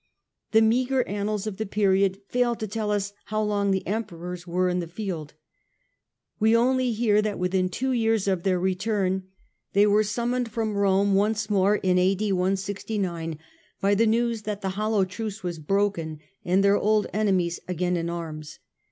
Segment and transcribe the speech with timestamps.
[0.51, 4.67] The meagre annals of the period fail to tell us how long the Emperors were
[4.67, 5.35] in the field.
[6.39, 9.27] We only hear that within two years of their return
[9.73, 11.85] they were summoned from Rome once more by
[13.95, 18.57] the news that the hollow tmce was broken, and their old enemies again in arms.